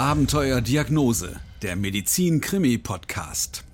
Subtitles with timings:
[0.00, 3.64] Abenteuerdiagnose, der Medizin-Krimi-Podcast.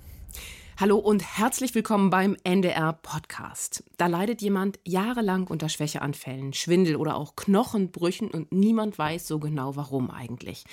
[0.79, 3.83] Hallo und herzlich willkommen beim NDR Podcast.
[3.97, 9.75] Da leidet jemand jahrelang unter Schwächeanfällen, Schwindel oder auch Knochenbrüchen und niemand weiß so genau
[9.75, 10.65] warum eigentlich.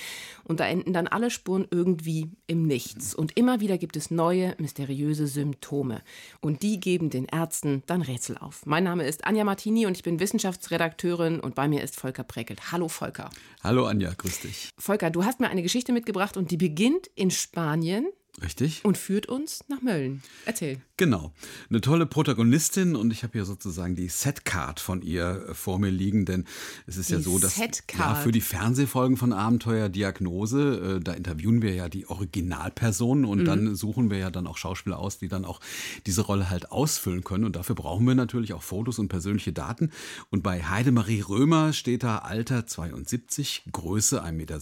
[0.44, 3.14] Und da enden dann alle Spuren irgendwie im Nichts.
[3.14, 6.02] Und immer wieder gibt es neue, mysteriöse Symptome.
[6.42, 8.66] Und die geben den Ärzten dann Rätsel auf.
[8.66, 12.72] Mein Name ist Anja Martini und ich bin Wissenschaftsredakteurin und bei mir ist Volker Prekelt.
[12.72, 13.30] Hallo Volker.
[13.62, 14.68] Hallo Anja, grüß dich.
[14.76, 18.06] Volker, du hast mir eine Geschichte mitgebracht und die beginnt in Spanien
[18.42, 18.84] Richtig.
[18.84, 20.22] Und führt uns nach Mölln.
[20.44, 20.80] Erzähl.
[20.96, 21.32] Genau.
[21.70, 25.90] Eine tolle Protagonistin und ich habe hier sozusagen die Setcard von ihr äh, vor mir
[25.90, 26.44] liegen, denn
[26.86, 31.62] es ist die ja so, dass ja, für die Fernsehfolgen von Abenteuerdiagnose, äh, da interviewen
[31.62, 33.44] wir ja die Originalpersonen und mhm.
[33.44, 35.58] dann suchen wir ja dann auch Schauspieler aus, die dann auch
[36.06, 39.90] diese Rolle halt ausfüllen können und dafür brauchen wir natürlich auch Fotos und persönliche Daten
[40.30, 44.60] und bei Heidemarie Römer steht da Alter 72, Größe 1,60 Meter,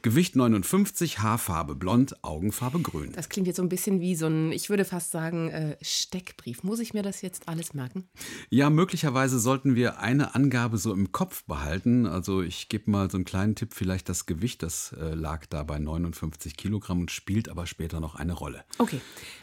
[0.00, 3.12] Gewicht 59, Haarfarbe blond, Augenfarbe grün.
[3.12, 6.62] Das klingt jetzt so ein bisschen wie so ein, ich würde fast sagen, äh, Steckbrief.
[6.62, 8.08] Muss ich mir das jetzt alles merken?
[8.50, 12.06] Ja, möglicherweise sollten wir eine Angabe so im Kopf behalten.
[12.06, 15.62] Also ich gebe mal so einen kleinen Tipp, vielleicht das Gewicht, das äh, lag da
[15.62, 18.64] bei 59 Kilogramm und spielt aber später noch eine Rolle.
[18.78, 19.00] Okay,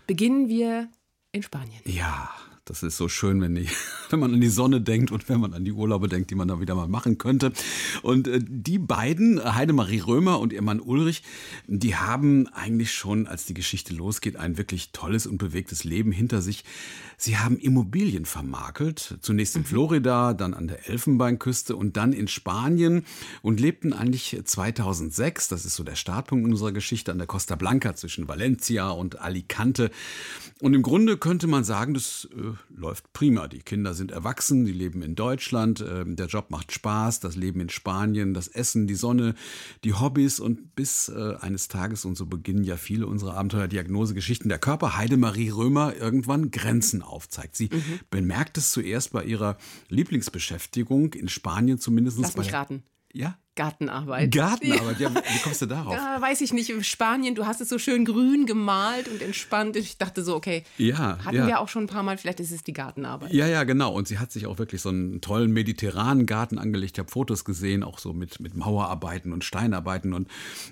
[0.07, 0.89] beginnen wir
[1.31, 1.81] in Spanien.
[1.85, 2.31] Ja,
[2.69, 3.67] das ist so schön, wenn, die,
[4.09, 6.47] wenn man an die Sonne denkt und wenn man an die Urlaube denkt, die man
[6.47, 7.51] da wieder mal machen könnte.
[8.03, 11.23] Und äh, die beiden, Heidemarie Römer und ihr Mann Ulrich,
[11.67, 16.41] die haben eigentlich schon, als die Geschichte losgeht, ein wirklich tolles und bewegtes Leben hinter
[16.41, 16.63] sich.
[17.17, 19.65] Sie haben Immobilien vermakelt, zunächst in mhm.
[19.65, 23.03] Florida, dann an der Elfenbeinküste und dann in Spanien
[23.41, 27.95] und lebten eigentlich 2006, das ist so der Startpunkt unserer Geschichte, an der Costa Blanca
[27.95, 29.91] zwischen Valencia und Alicante.
[30.61, 33.47] Und im Grunde könnte man sagen, das äh, läuft prima.
[33.47, 37.59] Die Kinder sind erwachsen, die leben in Deutschland, äh, der Job macht Spaß, das Leben
[37.61, 39.35] in Spanien, das Essen, die Sonne,
[39.83, 44.59] die Hobbys und bis äh, eines Tages, und so beginnen ja viele unserer Abenteuerdiagnosegeschichten, der
[44.59, 47.55] Körper Heidemarie Römer irgendwann Grenzen aufzeigt.
[47.55, 47.99] Sie mhm.
[48.09, 49.57] bemerkt es zuerst bei ihrer
[49.89, 52.19] Lieblingsbeschäftigung in Spanien zumindest.
[52.19, 52.83] Lass mich raten.
[53.13, 53.37] Ja?
[53.55, 54.31] Gartenarbeit.
[54.31, 55.13] Gartenarbeit, ja.
[55.13, 55.93] Wie kommst du darauf?
[55.93, 56.69] Ja, weiß ich nicht.
[56.69, 59.75] In Spanien, du hast es so schön grün gemalt und entspannt.
[59.75, 61.47] Ich dachte so, okay, ja, hatten ja.
[61.47, 63.33] wir auch schon ein paar Mal, vielleicht ist es die Gartenarbeit.
[63.33, 63.93] Ja, ja, genau.
[63.93, 66.95] Und sie hat sich auch wirklich so einen tollen mediterranen Garten angelegt.
[66.95, 70.13] Ich habe Fotos gesehen, auch so mit, mit Mauerarbeiten und Steinarbeiten.
[70.13, 70.29] Und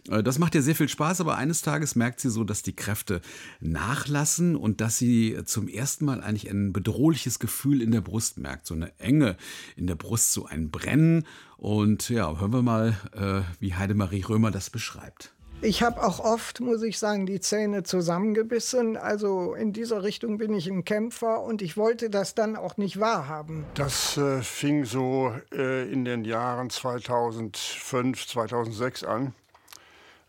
[0.10, 1.20] äh, das macht ihr sehr viel Spaß.
[1.20, 3.22] Aber eines Tages merkt sie so, dass die Kräfte
[3.60, 8.66] nachlassen und dass sie zum ersten Mal eigentlich ein bedrohliches Gefühl in der Brust merkt.
[8.66, 9.36] So eine Enge
[9.76, 11.26] in der Brust, so ein Brennen.
[11.58, 15.34] Und ja, hören wir mal, äh, wie Heidemarie Römer das beschreibt.
[15.62, 18.96] Ich habe auch oft, muss ich sagen, die Zähne zusammengebissen.
[18.96, 23.00] Also in dieser Richtung bin ich ein Kämpfer und ich wollte das dann auch nicht
[23.00, 23.66] wahrhaben.
[23.74, 29.34] Das äh, fing so äh, in den Jahren 2005, 2006 an.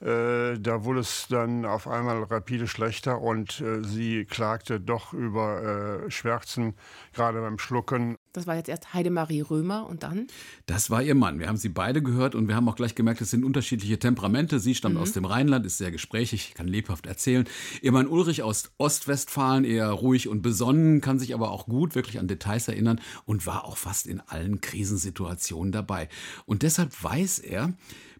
[0.00, 6.04] Äh, da wurde es dann auf einmal rapide schlechter und äh, sie klagte doch über
[6.06, 6.74] äh, Schmerzen,
[7.12, 8.16] gerade beim Schlucken.
[8.38, 10.28] Das war jetzt erst Heidemarie Römer und dann?
[10.66, 11.40] Das war ihr Mann.
[11.40, 14.60] Wir haben sie beide gehört und wir haben auch gleich gemerkt, es sind unterschiedliche Temperamente.
[14.60, 15.00] Sie stammt mhm.
[15.00, 17.48] aus dem Rheinland, ist sehr gesprächig, kann lebhaft erzählen.
[17.82, 22.20] Ihr Mann Ulrich aus Ostwestfalen, eher ruhig und besonnen, kann sich aber auch gut wirklich
[22.20, 26.08] an Details erinnern und war auch fast in allen Krisensituationen dabei.
[26.46, 27.74] Und deshalb weiß er,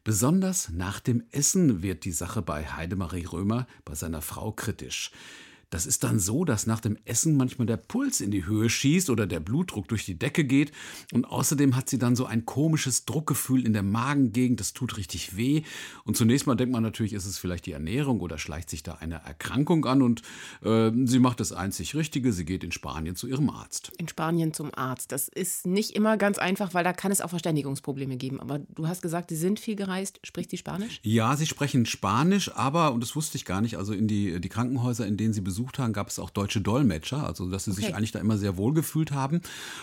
[0.05, 5.11] Besonders nach dem Essen wird die Sache bei Heidemarie Römer, bei seiner Frau kritisch.
[5.71, 9.11] Das ist dann so, dass nach dem Essen manchmal der Puls in die Höhe schießt
[9.11, 10.73] oder der Blutdruck durch die Decke geht.
[11.13, 14.61] Und außerdem hat sie dann so ein komisches Druckgefühl in der Magengegend.
[14.61, 15.63] Das tut richtig weh.
[16.05, 18.95] Und zunächst mal denkt man natürlich, ist es vielleicht die Ernährung oder schleicht sich da
[18.95, 20.01] eine Erkrankung an.
[20.01, 20.23] Und
[20.63, 22.33] äh, sie macht das einzig Richtige.
[22.33, 23.93] Sie geht in Spanien zu ihrem Arzt.
[23.99, 25.13] In Spanien zum Arzt.
[25.13, 28.41] Das ist nicht immer ganz einfach, weil da kann es auch Verständigungsprobleme geben.
[28.41, 30.19] Aber du hast gesagt, sie sind viel gereist.
[30.25, 31.01] Spricht sie Spanisch?
[31.03, 34.49] Ja, sie sprechen Spanisch, aber, und das wusste ich gar nicht, also in die, die
[34.49, 37.73] Krankenhäuser, in denen sie besucht besucht haben, gab es auch deutsche Dolmetscher, also dass sie
[37.73, 37.81] okay.
[37.81, 39.41] sich eigentlich da immer sehr wohl gefühlt haben.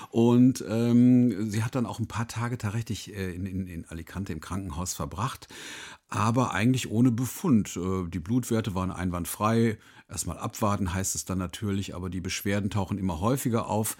[0.09, 4.31] Und ähm, sie hat dann auch ein paar Tage tatsächlich äh, in, in, in Alicante
[4.31, 5.49] im Krankenhaus verbracht,
[6.07, 7.75] aber eigentlich ohne Befund.
[7.75, 9.77] Äh, die Blutwerte waren einwandfrei.
[10.09, 13.97] Erstmal abwarten heißt es dann natürlich, aber die Beschwerden tauchen immer häufiger auf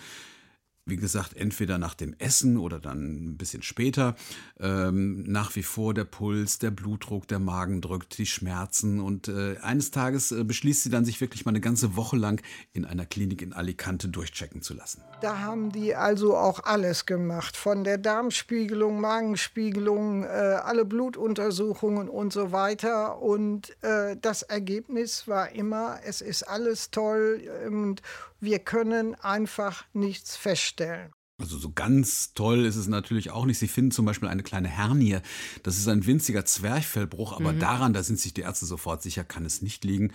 [0.88, 4.16] wie gesagt, entweder nach dem Essen oder dann ein bisschen später.
[4.60, 9.00] Ähm, nach wie vor der Puls, der Blutdruck, der Magen drückt, die Schmerzen.
[9.00, 12.40] Und äh, eines Tages äh, beschließt sie dann, sich wirklich mal eine ganze Woche lang
[12.72, 15.02] in einer Klinik in Alicante durchchecken zu lassen.
[15.22, 17.58] Da haben die also auch alles gemacht.
[17.58, 23.24] Von der Darmspiegelung, Magenspiegelung, äh, alle Blutuntersuchungen und so weiter.
[23.24, 28.04] Und äh, das Ergebnis war immer, es ist alles toll und
[28.40, 31.12] wir können einfach nichts feststellen.
[31.38, 33.60] Also so ganz toll ist es natürlich auch nicht.
[33.60, 35.20] Sie finden zum Beispiel eine kleine Hernie.
[35.64, 37.60] Das ist ein winziger Zwerchfellbruch, aber mhm.
[37.60, 40.14] daran, da sind sich die Ärzte sofort sicher, kann es nicht liegen.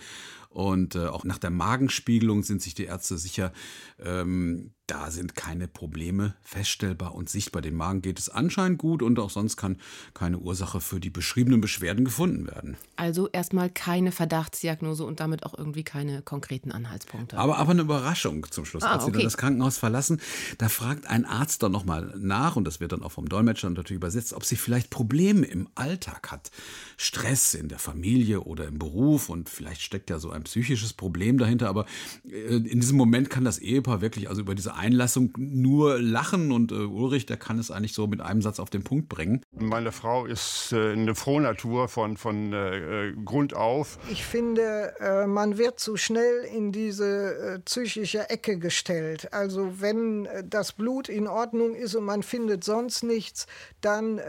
[0.49, 3.53] Und äh, auch nach der Magenspiegelung sind sich die Ärzte sicher,
[3.99, 7.61] ähm, da sind keine Probleme feststellbar und sichtbar.
[7.61, 9.77] Dem Magen geht es anscheinend gut und auch sonst kann
[10.13, 12.75] keine Ursache für die beschriebenen Beschwerden gefunden werden.
[12.97, 17.37] Also erstmal keine Verdachtsdiagnose und damit auch irgendwie keine konkreten Anhaltspunkte.
[17.37, 18.83] Aber, aber eine Überraschung zum Schluss.
[18.83, 19.11] Ah, Als okay.
[19.13, 20.19] sie dann das Krankenhaus verlassen,
[20.57, 23.95] da fragt ein Arzt dann nochmal nach und das wird dann auch vom Dolmetscher natürlich
[23.95, 26.51] übersetzt, ob sie vielleicht Probleme im Alltag hat.
[26.97, 31.37] Stress in der Familie oder im Beruf und vielleicht steckt ja so ein psychisches Problem
[31.37, 31.69] dahinter.
[31.69, 31.85] Aber
[32.25, 36.71] äh, in diesem Moment kann das Ehepaar wirklich also über diese Einlassung nur lachen und
[36.71, 39.41] äh, Ulrich, der kann es eigentlich so mit einem Satz auf den Punkt bringen.
[39.51, 43.99] Meine Frau ist äh, eine Frohnatur von, von äh, äh Grund auf.
[44.11, 49.31] Ich finde, äh, man wird zu schnell in diese äh, psychische Ecke gestellt.
[49.31, 53.45] Also wenn das Blut in Ordnung ist und man findet sonst nichts,
[53.81, 54.19] dann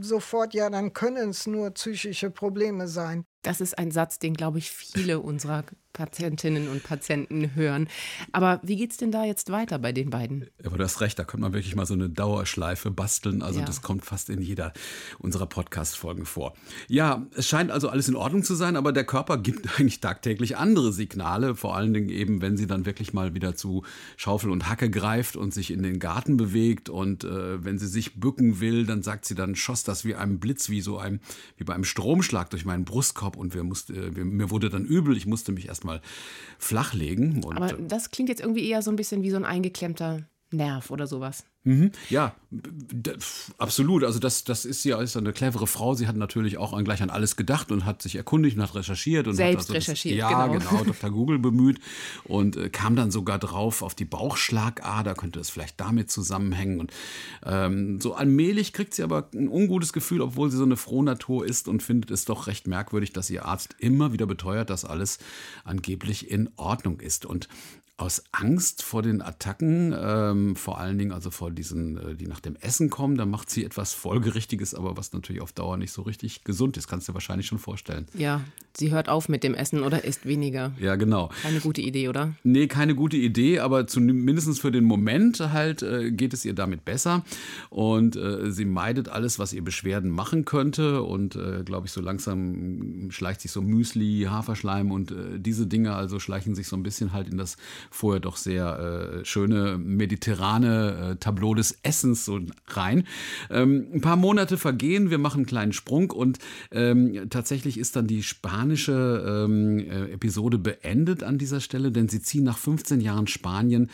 [0.00, 3.24] sofort, ja, dann können es nur psychische Probleme sein.
[3.42, 5.64] Das ist ein Satz, den, glaube ich, viele unserer
[5.96, 7.88] Patientinnen und Patienten hören.
[8.30, 10.46] Aber wie geht es denn da jetzt weiter bei den beiden?
[10.62, 13.40] Aber du hast recht, da könnte man wirklich mal so eine Dauerschleife basteln.
[13.40, 13.64] Also ja.
[13.64, 14.74] das kommt fast in jeder
[15.18, 16.52] unserer Podcast-Folgen vor.
[16.88, 20.58] Ja, es scheint also alles in Ordnung zu sein, aber der Körper gibt eigentlich tagtäglich
[20.58, 21.54] andere Signale.
[21.54, 23.82] Vor allen Dingen eben, wenn sie dann wirklich mal wieder zu
[24.18, 26.90] Schaufel und Hacke greift und sich in den Garten bewegt.
[26.90, 30.40] Und äh, wenn sie sich bücken will, dann sagt sie, dann schoss das wie einem
[30.40, 31.20] Blitz, wie so ein,
[31.56, 35.16] wie bei einem Stromschlag durch meinen Brustkorb und wir musste, äh, mir wurde dann übel.
[35.16, 36.00] Ich musste mich erstmal
[36.58, 37.44] flachlegen.
[37.44, 41.06] Aber das klingt jetzt irgendwie eher so ein bisschen wie so ein eingeklemmter Nerv oder
[41.06, 41.44] sowas.
[41.64, 41.90] Mhm.
[42.08, 42.36] Ja,
[43.58, 44.04] absolut.
[44.04, 45.94] Also das, das ist ja ist eine clevere Frau.
[45.94, 48.76] Sie hat natürlich auch an, gleich an alles gedacht und hat sich erkundigt und hat
[48.76, 49.26] recherchiert.
[49.26, 50.70] Und Selbst also recherchiert, das, Ja, genau.
[50.70, 51.10] genau Dr.
[51.10, 51.80] Google bemüht
[52.22, 56.78] und äh, kam dann sogar drauf auf die Bauchschlagader, könnte es vielleicht damit zusammenhängen.
[56.78, 56.92] Und
[57.44, 61.66] ähm, so allmählich kriegt sie aber ein ungutes Gefühl, obwohl sie so eine Frohnatur ist
[61.66, 65.18] und findet es doch recht merkwürdig, dass ihr Arzt immer wieder beteuert, dass alles
[65.64, 67.26] angeblich in Ordnung ist.
[67.26, 67.48] Und
[67.98, 72.40] aus Angst vor den Attacken, ähm, vor allen Dingen also vor diesen, äh, die nach
[72.40, 76.02] dem Essen kommen, da macht sie etwas Folgerichtiges, aber was natürlich auf Dauer nicht so
[76.02, 78.06] richtig gesund ist, kannst du dir wahrscheinlich schon vorstellen.
[78.12, 78.42] Ja,
[78.76, 80.72] sie hört auf mit dem Essen oder isst weniger.
[80.78, 81.30] Ja, genau.
[81.42, 82.34] Keine gute Idee, oder?
[82.42, 86.84] Nee, keine gute Idee, aber zumindest für den Moment halt äh, geht es ihr damit
[86.84, 87.24] besser
[87.70, 92.02] und äh, sie meidet alles, was ihr Beschwerden machen könnte und äh, glaube ich, so
[92.02, 96.82] langsam schleicht sich so Müsli, Haferschleim und äh, diese Dinge also schleichen sich so ein
[96.82, 97.56] bisschen halt in das
[97.90, 103.06] vorher doch sehr äh, schöne mediterrane äh, Tableau des Essens so rein.
[103.50, 106.38] Ähm, ein paar Monate vergehen, wir machen einen kleinen Sprung und
[106.70, 112.20] ähm, tatsächlich ist dann die spanische ähm, äh, Episode beendet an dieser Stelle, denn sie
[112.20, 113.90] ziehen nach 15 Jahren Spanien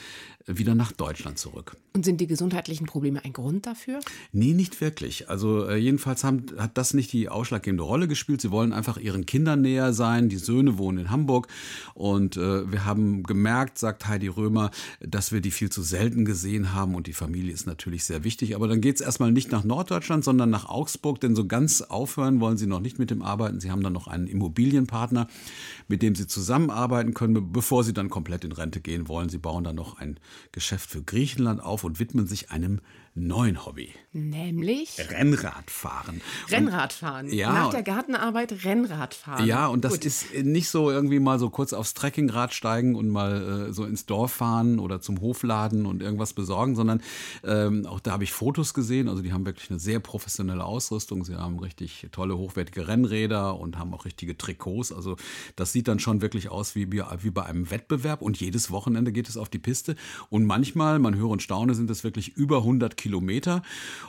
[0.47, 1.77] wieder nach Deutschland zurück.
[1.95, 4.01] Und sind die gesundheitlichen Probleme ein Grund dafür?
[4.33, 5.29] Nee, nicht wirklich.
[5.29, 8.41] Also äh, jedenfalls haben, hat das nicht die ausschlaggebende Rolle gespielt.
[8.41, 10.29] Sie wollen einfach ihren Kindern näher sein.
[10.29, 11.49] Die Söhne wohnen in Hamburg
[11.95, 16.75] und äh, wir haben gemerkt, sagt Heidi Römer, dass wir die viel zu selten gesehen
[16.75, 18.55] haben und die Familie ist natürlich sehr wichtig.
[18.55, 22.41] Aber dann geht es erstmal nicht nach Norddeutschland, sondern nach Augsburg, denn so ganz aufhören
[22.41, 23.61] wollen sie noch nicht mit dem Arbeiten.
[23.61, 25.29] Sie haben dann noch einen Immobilienpartner,
[25.89, 29.29] mit dem sie zusammenarbeiten können, bevor sie dann komplett in Rente gehen wollen.
[29.29, 30.19] Sie bauen dann noch ein
[30.53, 32.81] Geschäft für Griechenland auf und widmen sich einem
[33.15, 33.91] neuen Hobby.
[34.13, 34.99] Nämlich?
[35.11, 36.21] Rennradfahren.
[36.51, 37.27] Rennradfahren.
[37.27, 37.53] Und, ja.
[37.53, 39.47] Nach der Gartenarbeit Rennradfahren.
[39.47, 40.05] Ja, und das Gut.
[40.07, 44.07] ist nicht so irgendwie mal so kurz aufs Trekkingrad steigen und mal äh, so ins
[44.07, 47.03] Dorf fahren oder zum Hofladen und irgendwas besorgen, sondern
[47.45, 49.09] ähm, auch da habe ich Fotos gesehen.
[49.09, 51.25] Also die haben wirklich eine sehr professionelle Ausrüstung.
[51.25, 54.91] Sie haben richtig tolle, hochwertige Rennräder und haben auch richtige Trikots.
[54.91, 55.17] Also
[55.57, 58.23] das sieht dann schon wirklich aus wie, wie bei einem Wettbewerb.
[58.23, 59.97] Und jedes Wochenende geht es auf die Piste.
[60.31, 63.02] Und manchmal, man höre und staune, sind es wirklich über 100 Kilometer.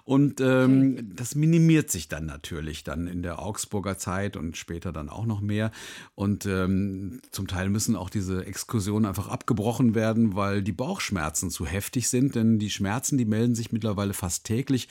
[0.04, 1.06] Und ähm, okay.
[1.16, 5.42] das minimiert sich dann natürlich dann in der Augsburger Zeit und später dann auch noch
[5.42, 5.72] mehr.
[6.16, 11.66] Und ähm, zum Teil müssen auch diese Exkursionen einfach abgebrochen werden, weil die Bauchschmerzen zu
[11.66, 12.36] heftig sind.
[12.36, 14.88] Denn die Schmerzen, die melden sich mittlerweile fast täglich.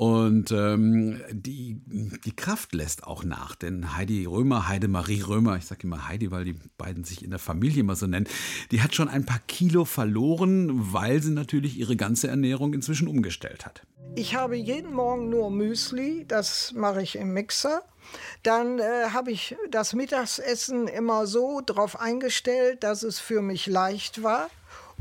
[0.00, 1.78] Und ähm, die,
[2.24, 6.46] die Kraft lässt auch nach, denn Heidi Römer, Heidemarie Römer, ich sage immer Heidi, weil
[6.46, 8.26] die beiden sich in der Familie immer so nennen,
[8.70, 13.66] die hat schon ein paar Kilo verloren, weil sie natürlich ihre ganze Ernährung inzwischen umgestellt
[13.66, 13.82] hat.
[14.14, 17.82] Ich habe jeden Morgen nur Müsli, das mache ich im Mixer.
[18.42, 24.22] Dann äh, habe ich das Mittagessen immer so darauf eingestellt, dass es für mich leicht
[24.22, 24.48] war.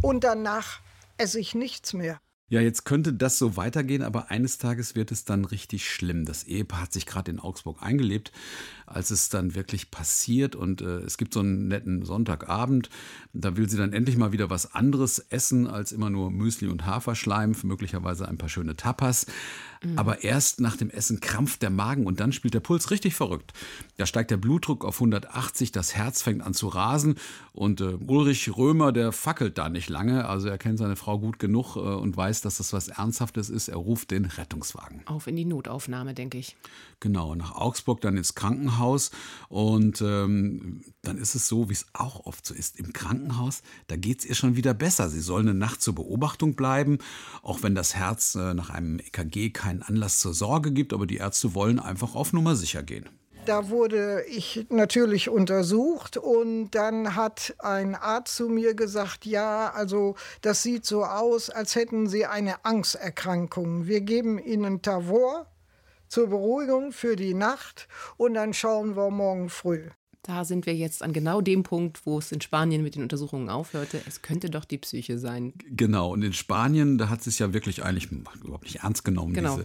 [0.02, 0.82] Und danach
[1.18, 2.20] esse ich nichts mehr.
[2.50, 6.26] Ja, jetzt könnte das so weitergehen, aber eines Tages wird es dann richtig schlimm.
[6.26, 8.32] Das Ehepaar hat sich gerade in Augsburg eingelebt,
[8.88, 12.90] als es dann wirklich passiert und äh, es gibt so einen netten Sonntagabend.
[13.34, 16.88] Da will sie dann endlich mal wieder was anderes essen als immer nur Müsli und
[16.88, 19.28] Haferschleim, möglicherweise ein paar schöne Tapas.
[19.84, 19.98] Mhm.
[19.98, 23.54] Aber erst nach dem Essen krampft der Magen und dann spielt der Puls richtig verrückt.
[23.98, 27.16] Da steigt der Blutdruck auf 180, das Herz fängt an zu rasen
[27.54, 30.28] und äh, Ulrich Römer, der fackelt da nicht lange.
[30.28, 33.70] Also er kennt seine Frau gut genug äh, und weiß, dass das was Ernsthaftes ist.
[33.70, 35.02] Er ruft den Rettungswagen.
[35.06, 36.56] Auf in die Notaufnahme, denke ich.
[37.02, 39.12] Genau, nach Augsburg dann ins Krankenhaus.
[39.48, 42.78] Und ähm, dann ist es so, wie es auch oft so ist.
[42.78, 45.10] Im Krankenhaus, da geht es ihr schon wieder besser.
[45.10, 46.98] Sie soll eine Nacht zur Beobachtung bleiben,
[47.42, 50.94] auch wenn das Herz äh, nach einem EKG keinen Anlass zur Sorge gibt.
[50.94, 53.08] Aber die Ärzte wollen einfach auf Nummer sicher gehen.
[53.46, 60.16] Da wurde ich natürlich untersucht und dann hat ein Arzt zu mir gesagt, ja, also
[60.42, 63.88] das sieht so aus, als hätten Sie eine Angsterkrankung.
[63.88, 65.48] Wir geben Ihnen Tavor,
[66.10, 67.88] zur Beruhigung für die Nacht
[68.18, 69.90] und dann schauen wir morgen früh.
[70.24, 73.50] Da sind wir jetzt an genau dem Punkt, wo es in Spanien mit den Untersuchungen
[73.50, 74.02] aufhörte.
[74.06, 75.54] Es könnte doch die Psyche sein.
[75.72, 79.62] Genau, und in Spanien, da hat es ja wirklich eigentlich überhaupt nicht ernst genommen, genau.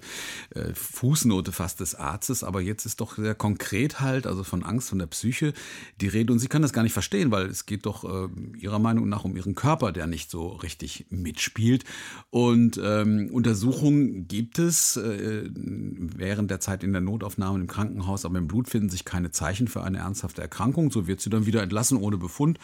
[0.54, 2.44] diese äh, Fußnote fast des Arztes.
[2.44, 5.54] Aber jetzt ist doch sehr konkret halt, also von Angst, von der Psyche
[6.00, 6.32] die Rede.
[6.32, 9.24] Und sie kann das gar nicht verstehen, weil es geht doch äh, ihrer Meinung nach
[9.24, 11.82] um ihren Körper, der nicht so richtig mitspielt.
[12.30, 18.38] Und ähm, Untersuchungen gibt es äh, während der Zeit in der Notaufnahme im Krankenhaus, aber
[18.38, 20.90] im Blut finden sich keine Zeichen für eine ernsthafte Erkrankung.
[20.90, 22.58] So wird sie dann wieder entlassen ohne Befund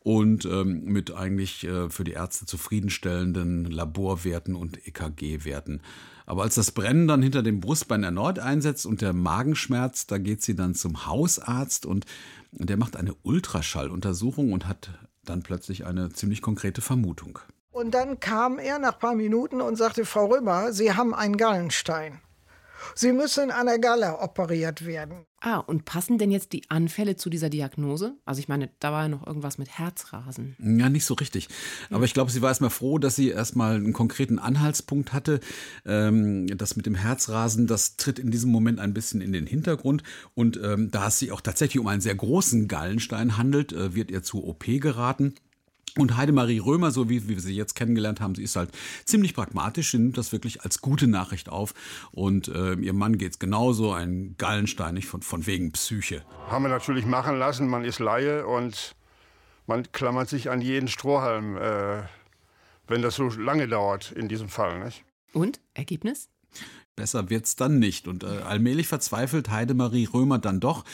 [0.00, 5.80] und ähm, mit eigentlich äh, für die Ärzte zufriedenstellenden Laborwerten und EKG-Werten.
[6.26, 10.42] Aber als das Brennen dann hinter dem Brustbein erneut einsetzt und der Magenschmerz, da geht
[10.42, 12.04] sie dann zum Hausarzt und
[12.52, 14.90] der macht eine Ultraschalluntersuchung und hat
[15.24, 17.38] dann plötzlich eine ziemlich konkrete Vermutung.
[17.70, 21.36] Und dann kam er nach ein paar Minuten und sagte, Frau Römer, Sie haben einen
[21.36, 22.20] Gallenstein.
[22.94, 25.26] Sie müssen an der Galle operiert werden.
[25.40, 28.14] Ah, und passen denn jetzt die Anfälle zu dieser Diagnose?
[28.24, 30.56] Also ich meine, da war ja noch irgendwas mit Herzrasen.
[30.58, 31.48] Ja, nicht so richtig.
[31.90, 35.40] Aber ich glaube, sie war erstmal froh, dass sie erstmal einen konkreten Anhaltspunkt hatte.
[35.84, 40.02] Ähm, das mit dem Herzrasen, das tritt in diesem Moment ein bisschen in den Hintergrund.
[40.34, 44.10] Und ähm, da es sich auch tatsächlich um einen sehr großen Gallenstein handelt, äh, wird
[44.10, 45.34] ihr zur OP geraten.
[45.96, 48.70] Und Heidemarie Römer, so wie, wie wir sie jetzt kennengelernt haben, sie ist halt
[49.06, 51.72] ziemlich pragmatisch, sie nimmt das wirklich als gute Nachricht auf.
[52.12, 56.22] Und äh, ihr Mann geht es genauso, ein Gallenstein, nicht von, von wegen Psyche.
[56.48, 58.94] Haben wir natürlich machen lassen, man ist Laie und
[59.66, 62.02] man klammert sich an jeden Strohhalm, äh,
[62.86, 64.84] wenn das so lange dauert in diesem Fall.
[64.84, 65.04] Nicht?
[65.32, 65.60] Und?
[65.74, 66.28] Ergebnis?
[66.94, 68.06] Besser wird's dann nicht.
[68.06, 70.84] Und äh, allmählich verzweifelt Heidemarie Römer dann doch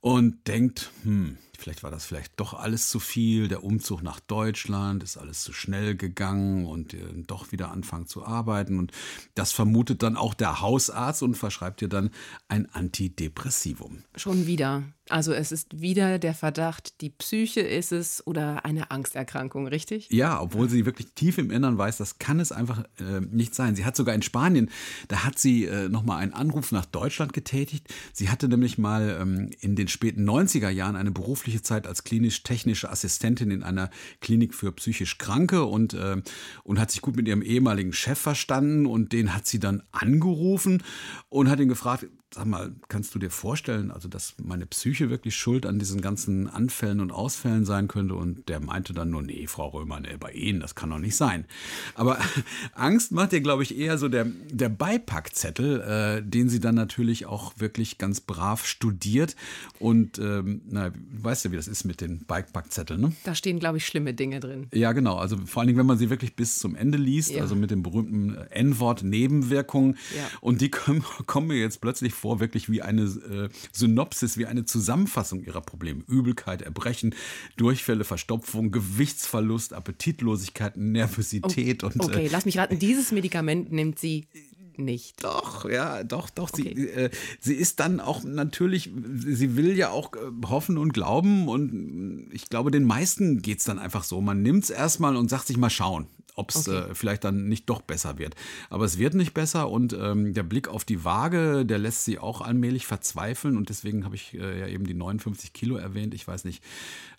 [0.00, 3.48] und denkt, hm, Vielleicht war das vielleicht doch alles zu viel.
[3.48, 8.24] Der Umzug nach Deutschland ist alles zu schnell gegangen und äh, doch wieder anfangen zu
[8.24, 8.78] arbeiten.
[8.78, 8.92] Und
[9.34, 12.10] das vermutet dann auch der Hausarzt und verschreibt ihr dann
[12.46, 14.04] ein Antidepressivum.
[14.14, 14.84] Schon wieder.
[15.10, 20.08] Also es ist wieder der Verdacht, die Psyche ist es oder eine Angsterkrankung, richtig?
[20.10, 23.76] Ja, obwohl sie wirklich tief im Innern weiß, das kann es einfach äh, nicht sein.
[23.76, 24.70] Sie hat sogar in Spanien,
[25.08, 27.88] da hat sie äh, nochmal einen Anruf nach Deutschland getätigt.
[28.12, 32.90] Sie hatte nämlich mal ähm, in den späten 90er Jahren eine berufliche Zeit als klinisch-technische
[32.90, 36.20] Assistentin in einer Klinik für psychisch Kranke und, äh,
[36.64, 40.82] und hat sich gut mit ihrem ehemaligen Chef verstanden und den hat sie dann angerufen
[41.28, 45.34] und hat ihn gefragt, sag mal, kannst du dir vorstellen, also dass meine Psyche wirklich
[45.34, 48.14] schuld an diesen ganzen Anfällen und Ausfällen sein könnte?
[48.14, 51.16] Und der meinte dann nur, nee, Frau Römer, nee, bei Ihnen, das kann doch nicht
[51.16, 51.46] sein.
[51.94, 52.18] Aber
[52.74, 57.26] Angst macht dir, glaube ich, eher so der, der Beipackzettel, äh, den sie dann natürlich
[57.26, 59.34] auch wirklich ganz brav studiert.
[59.78, 60.92] Und ähm, na,
[61.22, 63.12] weißt du, wie das ist mit den Beipackzetteln, ne?
[63.24, 64.66] Da stehen, glaube ich, schlimme Dinge drin.
[64.74, 65.16] Ja, genau.
[65.16, 67.42] Also vor allen Dingen, wenn man sie wirklich bis zum Ende liest, ja.
[67.42, 69.96] also mit dem berühmten N-Wort Nebenwirkungen.
[70.14, 70.28] Ja.
[70.40, 74.64] Und die kommen, kommen mir jetzt plötzlich vor, wirklich wie eine äh, Synopsis, wie eine
[74.64, 76.02] Zusammenfassung ihrer Probleme.
[76.06, 77.14] Übelkeit, Erbrechen,
[77.56, 82.00] Durchfälle, Verstopfung, Gewichtsverlust, Appetitlosigkeit, Nervosität oh, und.
[82.00, 84.26] Okay, äh, lass mich raten, dieses Medikament nimmt sie
[84.78, 85.24] nicht.
[85.24, 86.50] Doch, ja, doch, doch.
[86.52, 86.72] Okay.
[86.74, 87.10] Sie, äh,
[87.40, 92.48] sie ist dann auch natürlich, sie will ja auch äh, hoffen und glauben und ich
[92.48, 94.20] glaube, den meisten geht es dann einfach so.
[94.20, 96.06] Man nimmt es erstmal und sagt sich mal schauen
[96.38, 96.90] ob es okay.
[96.90, 98.34] äh, vielleicht dann nicht doch besser wird.
[98.70, 102.18] Aber es wird nicht besser und ähm, der Blick auf die Waage, der lässt sie
[102.18, 106.14] auch allmählich verzweifeln und deswegen habe ich äh, ja eben die 59 Kilo erwähnt.
[106.14, 106.62] Ich weiß nicht,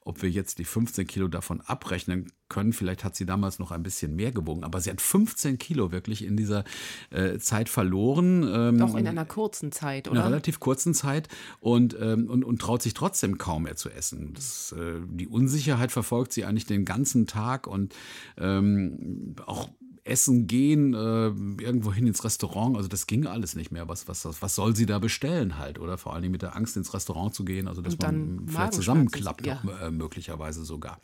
[0.01, 2.74] ob wir jetzt die 15 Kilo davon abrechnen können.
[2.74, 6.25] Vielleicht hat sie damals noch ein bisschen mehr gewogen, aber sie hat 15 Kilo wirklich
[6.25, 6.63] in dieser
[7.12, 8.44] äh, Zeit verloren.
[8.51, 10.15] Ähm, Doch in einer kurzen Zeit, oder?
[10.15, 11.27] In einer relativ kurzen Zeit
[11.60, 14.34] und, ähm, und, und traut sich trotzdem kaum mehr zu essen.
[14.34, 17.94] Das, äh, die Unsicherheit verfolgt sie eigentlich den ganzen Tag und
[18.38, 19.70] ähm, auch
[20.10, 21.28] essen gehen, äh,
[21.63, 22.75] irgendwo hin ins Restaurant.
[22.75, 23.88] Also das ging alles nicht mehr.
[23.88, 25.80] Was, was, was soll sie da bestellen halt?
[25.80, 28.74] Oder vor allen Dingen mit der Angst ins Restaurant zu gehen, also dass man vielleicht
[28.74, 29.62] zusammenklappt, ja.
[29.63, 31.00] noch, äh, möglicherweise sogar.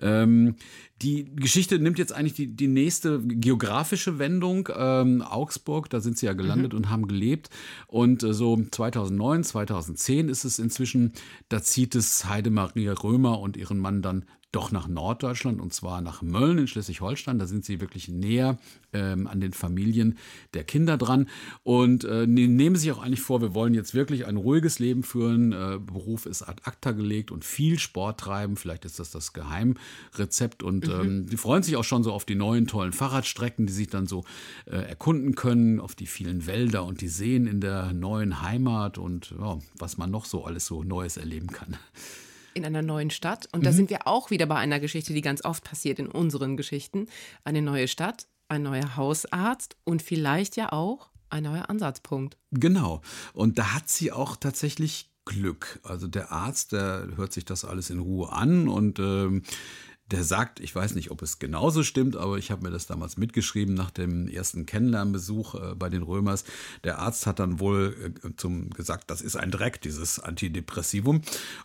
[0.00, 0.56] Ähm,
[1.02, 4.68] die Geschichte nimmt jetzt eigentlich die, die nächste geografische Wendung.
[4.74, 6.78] Ähm, Augsburg, da sind sie ja gelandet mhm.
[6.78, 7.48] und haben gelebt.
[7.86, 11.12] Und äh, so 2009, 2010 ist es inzwischen,
[11.48, 16.22] da zieht es Heidemaria Römer und ihren Mann dann doch nach Norddeutschland und zwar nach
[16.22, 17.38] Mölln in Schleswig-Holstein.
[17.38, 18.58] Da sind sie wirklich näher
[18.92, 20.18] ähm, an den Familien
[20.54, 21.28] der Kinder dran
[21.62, 25.04] und äh, ne, nehmen sich auch eigentlich vor, wir wollen jetzt wirklich ein ruhiges Leben
[25.04, 25.52] führen.
[25.52, 28.56] Äh, Beruf ist ad acta gelegt und viel Sport treiben.
[28.56, 31.00] Vielleicht ist das das Geheimrezept und mhm.
[31.00, 34.06] ähm, die freuen sich auch schon so auf die neuen tollen Fahrradstrecken, die sich dann
[34.06, 34.24] so
[34.66, 39.32] äh, erkunden können, auf die vielen Wälder und die Seen in der neuen Heimat und
[39.38, 41.78] ja, was man noch so alles so Neues erleben kann
[42.54, 43.48] in einer neuen Stadt.
[43.52, 43.76] Und da mhm.
[43.76, 47.06] sind wir auch wieder bei einer Geschichte, die ganz oft passiert in unseren Geschichten.
[47.44, 52.36] Eine neue Stadt, ein neuer Hausarzt und vielleicht ja auch ein neuer Ansatzpunkt.
[52.50, 53.02] Genau.
[53.32, 55.78] Und da hat sie auch tatsächlich Glück.
[55.84, 59.42] Also der Arzt, der hört sich das alles in Ruhe an und ähm,
[60.10, 63.16] der sagt, ich weiß nicht, ob es genauso stimmt, aber ich habe mir das damals
[63.16, 66.44] mitgeschrieben nach dem ersten Kennenlernbesuch äh, bei den Römers.
[66.84, 71.22] Der Arzt hat dann wohl äh, zum gesagt, das ist ein Dreck, dieses Antidepressivum,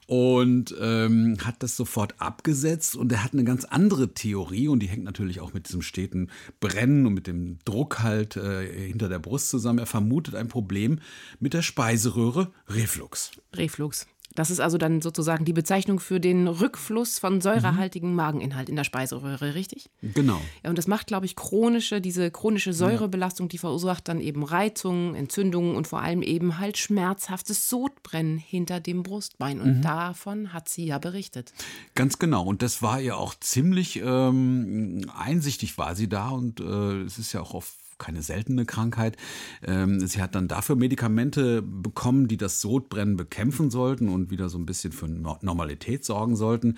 [0.08, 2.96] und ähm, hat das sofort abgesetzt.
[2.96, 6.30] Und er hat eine ganz andere Theorie und die hängt natürlich auch mit diesem steten
[6.60, 9.80] Brennen und mit dem Druck halt äh, hinter der Brust zusammen.
[9.80, 11.00] Er vermutet ein Problem
[11.40, 13.32] mit der Speiseröhre Reflux.
[13.54, 14.08] Reflux.
[14.36, 18.16] Das ist also dann sozusagen die Bezeichnung für den Rückfluss von säurehaltigem mhm.
[18.16, 19.90] Mageninhalt in der Speiseröhre, richtig?
[20.02, 20.40] Genau.
[20.64, 25.16] Ja, und das macht, glaube ich, chronische, diese chronische Säurebelastung, die verursacht dann eben Reizungen,
[25.16, 29.62] Entzündungen und vor allem eben halt schmerzhaftes Sodbrennen hinter dem Brustbein.
[29.62, 29.82] Und mhm.
[29.82, 31.54] davon hat sie ja berichtet.
[31.96, 32.44] Ganz genau.
[32.46, 36.30] Und das war ihr auch ziemlich ähm, einsichtig, war sie da.
[36.30, 39.18] Und äh, es ist ja auch auf keine seltene Krankheit.
[39.64, 44.58] Ähm, sie hat dann dafür Medikamente bekommen, die das Sodbrennen bekämpfen sollten und wieder so
[44.58, 46.78] ein bisschen für Normalität sorgen sollten.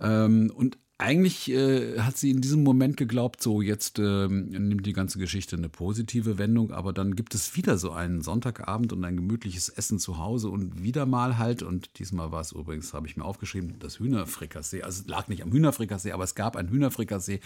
[0.00, 4.94] Ähm, und eigentlich äh, hat sie in diesem Moment geglaubt, so jetzt äh, nimmt die
[4.94, 9.16] ganze Geschichte eine positive Wendung, aber dann gibt es wieder so einen Sonntagabend und ein
[9.16, 13.16] gemütliches Essen zu Hause und wieder mal halt, und diesmal war es übrigens, habe ich
[13.16, 14.82] mir aufgeschrieben, das Hühnerfrikassee.
[14.82, 17.40] Also es lag nicht am Hühnerfrikassee, aber es gab ein Hühnerfrikassee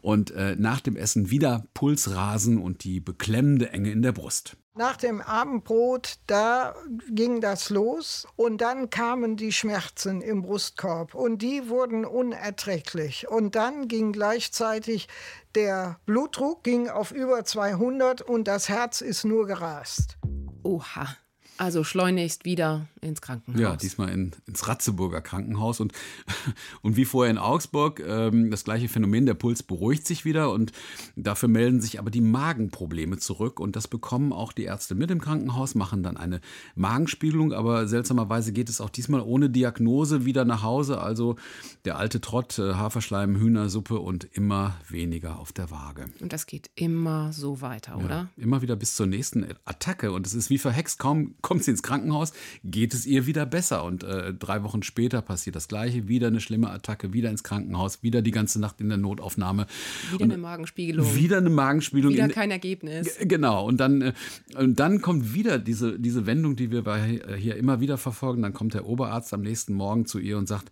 [0.00, 4.56] und äh, nach dem Essen wieder Pulsrasen und die beklemmende Enge in der Brust.
[4.76, 6.74] Nach dem Abendbrot, da
[7.08, 13.28] ging das los und dann kamen die Schmerzen im Brustkorb und die wurden unerträglich.
[13.28, 15.06] Und dann ging gleichzeitig
[15.54, 20.18] der Blutdruck ging auf über 200 und das Herz ist nur gerast.
[20.64, 21.16] Oha.
[21.56, 23.60] Also schleunigst wieder ins Krankenhaus.
[23.60, 25.80] Ja, diesmal in, ins Ratzeburger Krankenhaus.
[25.80, 25.92] Und,
[26.82, 30.72] und wie vorher in Augsburg, ähm, das gleiche Phänomen, der Puls beruhigt sich wieder und
[31.16, 33.60] dafür melden sich aber die Magenprobleme zurück.
[33.60, 36.40] Und das bekommen auch die Ärzte mit im Krankenhaus, machen dann eine
[36.74, 37.52] Magenspiegelung.
[37.52, 41.00] Aber seltsamerweise geht es auch diesmal ohne Diagnose wieder nach Hause.
[41.00, 41.36] Also
[41.84, 46.06] der alte Trott, äh, Haferschleim, Hühnersuppe und immer weniger auf der Waage.
[46.20, 48.30] Und das geht immer so weiter, oder?
[48.36, 50.12] Ja, immer wieder bis zur nächsten Attacke.
[50.12, 53.84] Und es ist wie verhext, kaum kommt sie ins Krankenhaus, geht es ihr wieder besser.
[53.84, 58.02] Und äh, drei Wochen später passiert das Gleiche, wieder eine schlimme Attacke, wieder ins Krankenhaus,
[58.02, 59.66] wieder die ganze Nacht in der Notaufnahme.
[60.12, 61.14] Wieder und eine Magenspiegelung.
[61.14, 62.14] Wieder eine Magenspiegelung.
[62.14, 63.18] Wieder kein Ergebnis.
[63.20, 63.66] Genau.
[63.66, 64.12] Und dann, äh,
[64.56, 68.42] und dann kommt wieder diese, diese Wendung, die wir bei, äh, hier immer wieder verfolgen.
[68.42, 70.70] Dann kommt der Oberarzt am nächsten Morgen zu ihr und sagt,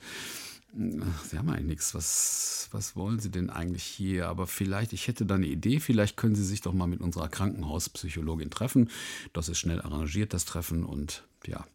[0.75, 1.95] Sie haben eigentlich nichts.
[1.95, 4.29] Was, was wollen Sie denn eigentlich hier?
[4.29, 7.29] Aber vielleicht, ich hätte da eine Idee, vielleicht können Sie sich doch mal mit unserer
[7.29, 8.91] Krankenhauspsychologin treffen.
[9.33, 11.67] Das ist schnell arrangiert, das Treffen und ja.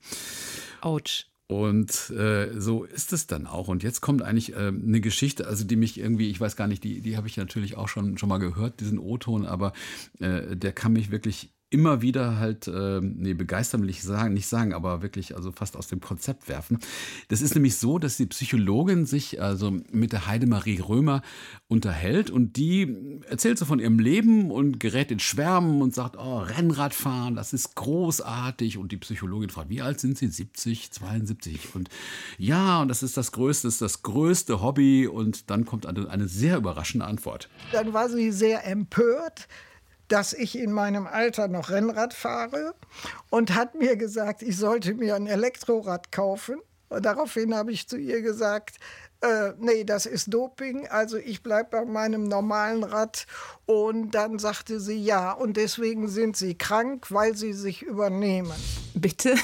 [0.82, 1.28] Autsch.
[1.48, 3.70] Und äh, so ist es dann auch.
[3.70, 6.84] Und jetzt kommt eigentlich äh, eine Geschichte, also die mich irgendwie, ich weiß gar nicht,
[6.84, 9.72] die, die habe ich natürlich auch schon, schon mal gehört, diesen O-Ton, aber
[10.20, 14.48] äh, der kann mich wirklich immer wieder halt, äh, nee, begeistern will ich sagen, nicht
[14.48, 16.80] sagen, aber wirklich also fast aus dem Konzept werfen.
[17.28, 21.22] Das ist nämlich so, dass die Psychologin sich also mit der Heidemarie Römer
[21.68, 26.38] unterhält und die erzählt so von ihrem Leben und gerät in Schwärmen und sagt, oh,
[26.38, 28.78] Rennradfahren, das ist großartig.
[28.78, 30.28] Und die Psychologin fragt, wie alt sind Sie?
[30.28, 31.76] 70, 72?
[31.76, 31.90] Und
[32.38, 35.08] ja, und das ist das Größte, das ist das größte Hobby.
[35.08, 37.50] Und dann kommt eine, eine sehr überraschende Antwort.
[37.74, 39.50] Dann war sie sehr empört
[40.08, 42.74] dass ich in meinem Alter noch Rennrad fahre
[43.30, 46.62] und hat mir gesagt, ich sollte mir ein Elektrorad kaufen.
[46.90, 48.78] Und daraufhin habe ich zu ihr gesagt,
[49.22, 53.26] äh, nee, das ist Doping, also ich bleibe bei meinem normalen Rad.
[53.66, 58.54] Und dann sagte sie, ja, und deswegen sind sie krank, weil sie sich übernehmen.
[58.94, 59.36] Bitte?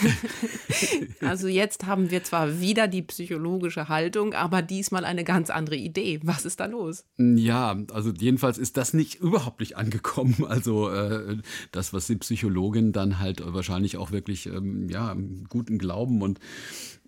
[1.21, 6.21] also jetzt haben wir zwar wieder die psychologische Haltung, aber diesmal eine ganz andere Idee.
[6.23, 7.03] Was ist da los?
[7.17, 10.35] Ja, also jedenfalls ist das nicht überhaupt nicht angekommen.
[10.53, 11.37] Also äh,
[11.71, 16.39] das, was die Psychologin dann halt wahrscheinlich auch wirklich ähm, ja, im guten Glauben und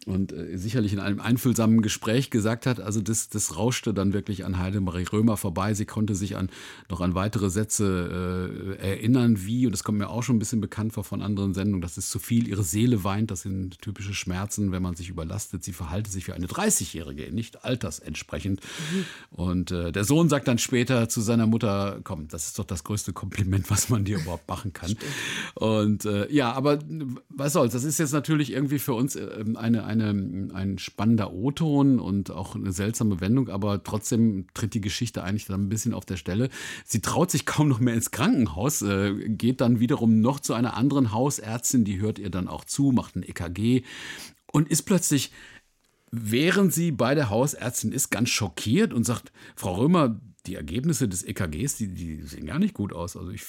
[0.06, 4.46] und äh, sicherlich in einem einfühlsamen Gespräch gesagt hat, also das, das rauschte dann wirklich
[4.46, 5.74] an Heidemarie Römer vorbei.
[5.74, 6.50] Sie konnte sich an,
[6.90, 10.62] noch an weitere Sätze äh, erinnern, wie, und das kommt mir auch schon ein bisschen
[10.62, 14.14] bekannt vor von anderen Sendungen, das ist zu viel, ihre Seele weint, das sind typische
[14.14, 15.64] Schmerzen, wenn man sich überlastet.
[15.64, 18.62] Sie verhalte sich wie eine 30-Jährige, nicht altersentsprechend.
[18.62, 19.06] Mhm.
[19.32, 22.84] Und äh, der Sohn sagt dann später zu seiner Mutter, komm, das ist doch das
[22.84, 24.96] größte Kompliment, was man dir überhaupt machen kann.
[25.56, 26.78] Und äh, ja, aber
[27.30, 31.34] was soll's, das ist jetzt natürlich irgendwie für uns äh, eine, eine eine, ein spannender
[31.34, 35.94] O-Ton und auch eine seltsame Wendung, aber trotzdem tritt die Geschichte eigentlich dann ein bisschen
[35.94, 36.50] auf der Stelle.
[36.86, 40.76] Sie traut sich kaum noch mehr ins Krankenhaus, äh, geht dann wiederum noch zu einer
[40.76, 43.84] anderen Hausärztin, die hört ihr dann auch zu, macht ein EKG
[44.52, 45.32] und ist plötzlich
[46.12, 51.24] während sie bei der Hausärztin ist, ganz schockiert und sagt, Frau Römer, die Ergebnisse des
[51.24, 53.18] EKGs, die, die sehen gar nicht gut aus.
[53.18, 53.44] Also ich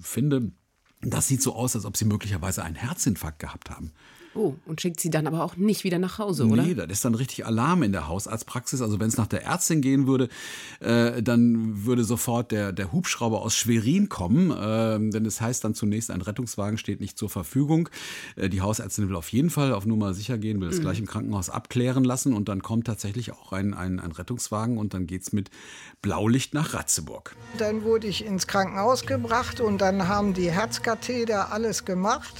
[0.00, 0.52] finde,
[1.00, 3.92] das sieht so aus, als ob Sie möglicherweise einen Herzinfarkt gehabt haben.
[4.34, 6.62] Oh, und schickt sie dann aber auch nicht wieder nach Hause, oder?
[6.62, 8.82] Nee, das ist dann richtig Alarm in der Hausarztpraxis.
[8.82, 10.28] Also wenn es nach der Ärztin gehen würde,
[10.80, 14.50] äh, dann würde sofort der, der Hubschrauber aus Schwerin kommen.
[14.50, 17.88] Äh, denn es heißt dann zunächst, ein Rettungswagen steht nicht zur Verfügung.
[18.34, 20.82] Äh, die Hausärztin will auf jeden Fall auf Nummer sicher gehen, will das mhm.
[20.82, 22.34] gleich im Krankenhaus abklären lassen.
[22.34, 25.50] Und dann kommt tatsächlich auch ein, ein, ein Rettungswagen und dann geht es mit
[26.02, 27.36] Blaulicht nach Ratzeburg.
[27.58, 32.34] Dann wurde ich ins Krankenhaus gebracht und dann haben die Herzkatheter alles gemacht.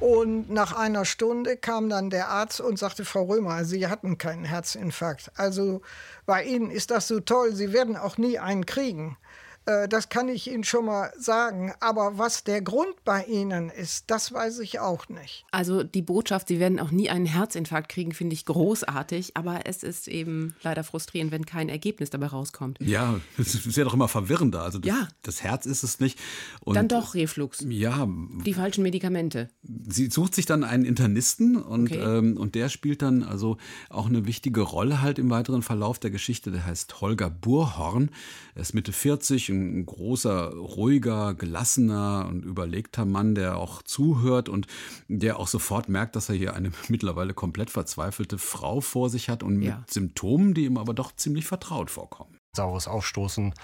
[0.00, 4.46] Und nach einer Stunde kam dann der Arzt und sagte, Frau Römer, Sie hatten keinen
[4.46, 5.30] Herzinfarkt.
[5.36, 5.82] Also
[6.24, 9.18] bei Ihnen ist das so toll, Sie werden auch nie einen kriegen.
[9.66, 11.72] Äh, das kann ich Ihnen schon mal sagen.
[11.80, 15.44] Aber was der Grund bei Ihnen ist, das weiß ich auch nicht.
[15.50, 19.36] Also die Botschaft, Sie werden auch nie einen Herzinfarkt kriegen, finde ich großartig.
[19.36, 22.78] Aber es ist eben leider frustrierend, wenn kein Ergebnis dabei rauskommt.
[22.80, 24.62] Ja, es ist ja doch immer verwirrender.
[24.62, 25.08] Also das, ja.
[25.22, 26.18] das Herz ist es nicht.
[26.60, 27.64] Und dann doch Reflux.
[27.68, 28.08] Ja.
[28.44, 29.48] Die falschen Medikamente.
[29.62, 32.00] Sie sucht sich dann einen Internisten und, okay.
[32.00, 36.10] ähm, und der spielt dann also auch eine wichtige Rolle halt im weiteren Verlauf der
[36.10, 36.50] Geschichte.
[36.50, 38.10] Der heißt Holger Burhorn.
[38.54, 44.66] Er ist Mitte 40 ein großer, ruhiger, gelassener und überlegter Mann, der auch zuhört und
[45.08, 49.42] der auch sofort merkt, dass er hier eine mittlerweile komplett verzweifelte Frau vor sich hat
[49.42, 49.76] und ja.
[49.76, 53.54] mit Symptomen, die ihm aber doch ziemlich vertraut vorkommen saures Aufstoßen,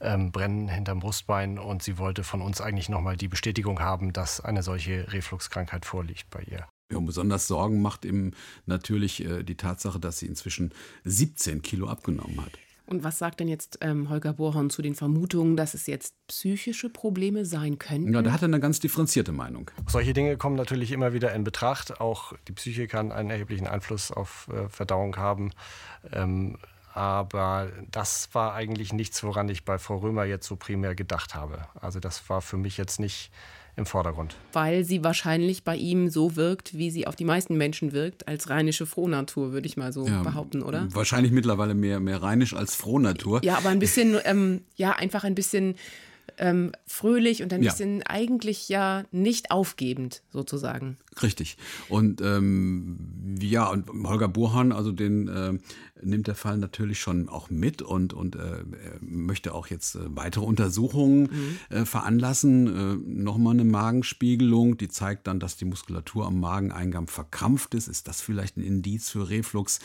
[0.00, 4.40] ähm, Brennen hinterm Brustbein und sie wollte von uns eigentlich nochmal die Bestätigung haben, dass
[4.40, 6.66] eine solche Refluxkrankheit vorliegt bei ihr.
[6.90, 8.32] Ja, und besonders Sorgen macht ihm
[8.66, 10.72] natürlich äh, die Tatsache, dass sie inzwischen
[11.04, 12.52] 17 Kilo abgenommen hat.
[12.92, 16.90] Und was sagt denn jetzt ähm, Holger Bohrhorn zu den Vermutungen, dass es jetzt psychische
[16.90, 18.12] Probleme sein könnten?
[18.12, 19.70] Ja, da hat er eine ganz differenzierte Meinung.
[19.86, 22.02] Solche Dinge kommen natürlich immer wieder in Betracht.
[22.02, 25.52] Auch die Psyche kann einen erheblichen Einfluss auf äh, Verdauung haben.
[26.12, 26.58] Ähm,
[26.92, 31.66] aber das war eigentlich nichts, woran ich bei Frau Römer jetzt so primär gedacht habe.
[31.80, 33.32] Also das war für mich jetzt nicht
[33.76, 34.36] im Vordergrund.
[34.52, 38.50] Weil sie wahrscheinlich bei ihm so wirkt, wie sie auf die meisten Menschen wirkt, als
[38.50, 40.88] rheinische Frohnatur, würde ich mal so ja, behaupten, oder?
[40.90, 43.42] Wahrscheinlich mittlerweile mehr, mehr rheinisch als Frohnatur.
[43.44, 45.76] Ja, aber ein bisschen, ähm, ja, einfach ein bisschen
[46.38, 48.04] ähm, fröhlich und ein bisschen ja.
[48.08, 50.98] eigentlich ja nicht aufgebend sozusagen.
[51.20, 51.58] Richtig.
[51.88, 55.58] Und ähm, ja, und Holger Burhan, also den äh,
[56.04, 58.64] nimmt der Fall natürlich schon auch mit und, und äh,
[59.00, 61.76] möchte auch jetzt äh, weitere Untersuchungen mhm.
[61.76, 62.66] äh, veranlassen.
[62.66, 67.88] Äh, Nochmal eine Magenspiegelung, die zeigt dann, dass die Muskulatur am Mageneingang verkrampft ist.
[67.88, 69.80] Ist das vielleicht ein Indiz für Reflux?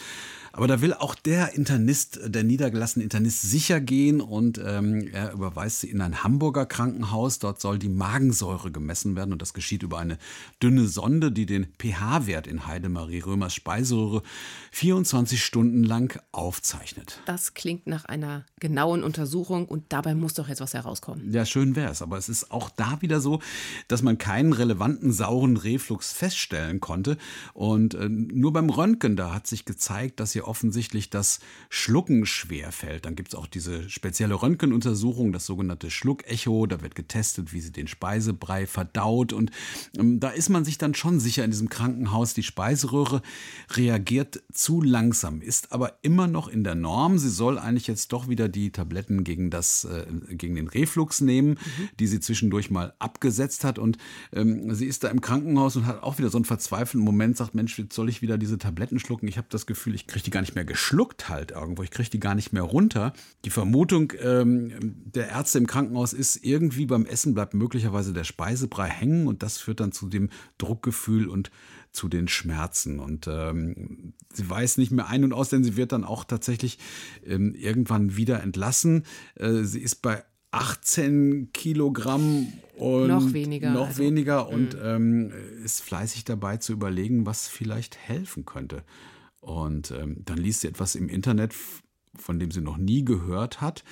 [0.51, 5.81] Aber da will auch der Internist, der niedergelassene Internist sicher gehen und ähm, er überweist
[5.81, 7.39] sie in ein Hamburger Krankenhaus.
[7.39, 10.17] Dort soll die Magensäure gemessen werden und das geschieht über eine
[10.61, 14.23] dünne Sonde, die den pH-Wert in Heidemarie Römers Speiseröhre
[14.71, 17.19] 24 Stunden lang lang aufzeichnet.
[17.25, 21.31] Das klingt nach einer genauen Untersuchung und dabei muss doch jetzt was herauskommen.
[21.31, 22.01] Ja, schön wäre es.
[22.01, 23.39] Aber es ist auch da wieder so,
[23.87, 27.17] dass man keinen relevanten sauren Reflux feststellen konnte.
[27.53, 32.71] Und äh, nur beim Röntgen, da hat sich gezeigt, dass ihr offensichtlich das Schlucken schwer
[32.71, 33.05] fällt.
[33.05, 36.67] Dann gibt es auch diese spezielle Röntgenuntersuchung, das sogenannte Schluckecho.
[36.67, 39.33] Da wird getestet, wie sie den Speisebrei verdaut.
[39.33, 39.51] Und
[39.97, 42.33] ähm, da ist man sich dann schon schon sicher in diesem Krankenhaus.
[42.33, 43.21] Die Speiseröhre
[43.71, 47.17] reagiert zu langsam, ist aber immer noch in der Norm.
[47.17, 51.51] Sie soll eigentlich jetzt doch wieder die Tabletten gegen, das, äh, gegen den Reflux nehmen,
[51.51, 51.89] mhm.
[51.97, 53.79] die sie zwischendurch mal abgesetzt hat.
[53.79, 53.97] Und
[54.33, 57.55] ähm, sie ist da im Krankenhaus und hat auch wieder so einen verzweifelten Moment, sagt,
[57.55, 59.29] Mensch, jetzt soll ich wieder diese Tabletten schlucken?
[59.29, 61.83] Ich habe das Gefühl, ich kriege die gar nicht mehr geschluckt halt irgendwo.
[61.83, 63.13] Ich kriege die gar nicht mehr runter.
[63.45, 64.73] Die Vermutung ähm,
[65.05, 69.57] der Ärzte im Krankenhaus ist, irgendwie beim Essen bleibt möglicherweise der Speisebrei hängen und das
[69.57, 71.51] führt dann zu dem Druckgefühl und
[71.91, 72.99] zu den Schmerzen.
[72.99, 76.77] Und ähm, sie weiß nicht mehr ein und aus, denn sie wird dann auch tatsächlich
[77.25, 79.03] ähm, irgendwann wieder entlassen.
[79.35, 83.71] Äh, sie ist bei 18 Kilogramm und noch weniger.
[83.71, 84.95] Noch also, weniger und mh.
[84.95, 85.33] ähm,
[85.63, 88.83] ist fleißig dabei zu überlegen, was vielleicht helfen könnte.
[89.41, 91.53] Und ähm, dann liest sie etwas im Internet,
[92.15, 93.83] von dem sie noch nie gehört hat.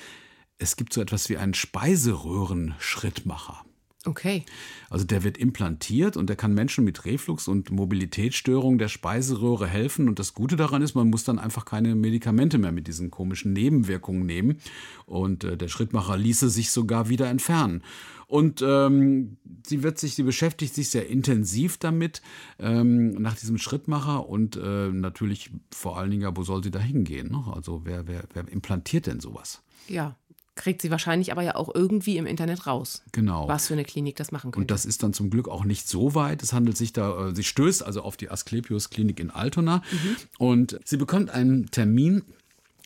[0.58, 3.65] Es gibt so etwas wie einen Speiseröhrenschrittmacher.
[4.06, 4.44] Okay.
[4.88, 10.08] Also der wird implantiert und der kann Menschen mit Reflux und Mobilitätsstörungen der Speiseröhre helfen.
[10.08, 13.52] Und das Gute daran ist, man muss dann einfach keine Medikamente mehr mit diesen komischen
[13.52, 14.58] Nebenwirkungen nehmen.
[15.04, 17.82] Und äh, der Schrittmacher ließe sich sogar wieder entfernen.
[18.28, 22.22] Und ähm, sie wird sich, sie beschäftigt sich sehr intensiv damit
[22.58, 27.30] ähm, nach diesem Schrittmacher und äh, natürlich vor allen Dingen, wo soll sie da hingehen?
[27.30, 27.44] Ne?
[27.52, 29.62] Also wer, wer, wer implantiert denn sowas?
[29.88, 30.16] Ja,
[30.56, 33.02] kriegt sie wahrscheinlich aber ja auch irgendwie im Internet raus.
[33.12, 33.46] Genau.
[33.46, 34.60] Was für eine Klinik das machen könnte.
[34.60, 36.42] Und das ist dann zum Glück auch nicht so weit.
[36.42, 40.16] Es handelt sich da, äh, sie stößt also auf die Asklepios Klinik in Altona mhm.
[40.38, 42.22] und sie bekommt einen Termin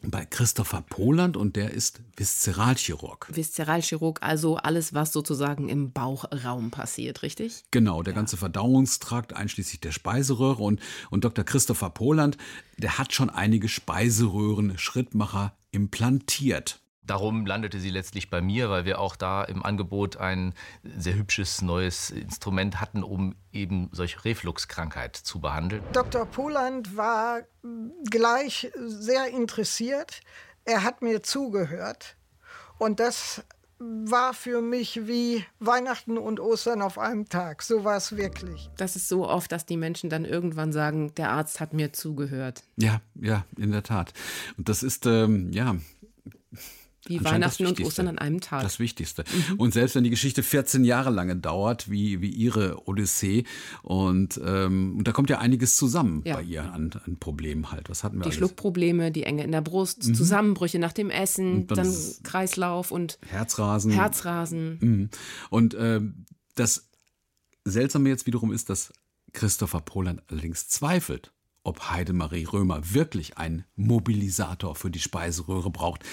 [0.03, 3.29] bei Christopher Poland und der ist Viszeralchirurg.
[3.33, 7.65] Viszeralchirurg, also alles, was sozusagen im Bauchraum passiert, richtig?
[7.71, 8.17] Genau, der ja.
[8.17, 10.81] ganze Verdauungstrakt einschließlich der Speiseröhre und,
[11.11, 11.45] und Dr.
[11.45, 12.39] Christopher Poland,
[12.79, 16.80] der hat schon einige Speiseröhren-Schrittmacher implantiert.
[17.03, 21.63] Darum landete sie letztlich bei mir, weil wir auch da im Angebot ein sehr hübsches
[21.63, 25.83] neues Instrument hatten, um eben solche Refluxkrankheit zu behandeln.
[25.93, 26.27] Dr.
[26.27, 27.41] Poland war
[28.11, 30.21] gleich sehr interessiert.
[30.65, 32.17] Er hat mir zugehört
[32.79, 33.43] und das
[33.81, 37.63] war für mich wie Weihnachten und Ostern auf einem Tag.
[37.63, 38.69] So war es wirklich.
[38.77, 42.63] Das ist so oft, dass die Menschen dann irgendwann sagen, der Arzt hat mir zugehört.
[42.77, 44.13] Ja, ja, in der Tat.
[44.59, 45.77] Und das ist, ähm, ja,
[47.11, 48.63] wie Weihnachten und Ostern an einem Tag.
[48.63, 49.25] Das Wichtigste.
[49.25, 49.57] Mhm.
[49.57, 53.45] Und selbst wenn die Geschichte 14 Jahre lange dauert, wie, wie ihre Odyssee,
[53.83, 56.37] und, ähm, und da kommt ja einiges zusammen ja.
[56.37, 57.91] bei ihr an, an Problemen halt.
[57.91, 58.37] Was hatten wir Die alles?
[58.37, 60.15] Schluckprobleme, die Enge in der Brust, mhm.
[60.15, 63.91] Zusammenbrüche nach dem Essen, dann, dann Kreislauf und Herzrasen.
[63.91, 64.79] Herzrasen.
[64.81, 65.11] Mhm.
[65.51, 66.01] Und äh,
[66.55, 66.89] das
[67.65, 68.93] Seltsame jetzt wiederum ist, dass
[69.33, 76.05] Christopher Poland allerdings zweifelt ob Heidemarie Römer wirklich einen Mobilisator für die Speiseröhre braucht.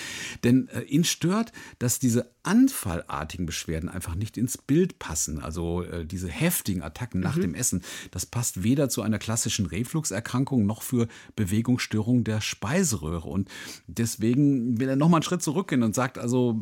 [0.43, 5.39] Denn äh, ihn stört, dass diese anfallartigen Beschwerden einfach nicht ins Bild passen.
[5.39, 7.41] Also äh, diese heftigen Attacken nach mhm.
[7.41, 13.29] dem Essen, das passt weder zu einer klassischen Refluxerkrankung noch für Bewegungsstörungen der Speiseröhre.
[13.29, 13.49] Und
[13.87, 16.59] deswegen will er nochmal einen Schritt zurückgehen und sagt also,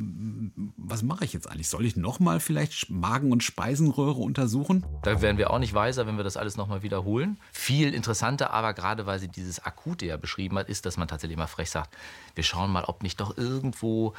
[0.77, 1.69] was mache ich jetzt eigentlich?
[1.69, 4.85] Soll ich nochmal vielleicht Magen- und Speisenröhre untersuchen?
[5.03, 7.37] Da werden wir auch nicht weiser, wenn wir das alles nochmal wiederholen.
[7.51, 11.37] Viel interessanter, aber gerade weil sie dieses Akute ja beschrieben hat, ist, dass man tatsächlich
[11.37, 11.95] immer frech sagt,
[12.35, 14.13] wir schauen mal, ob nicht doch irgendwo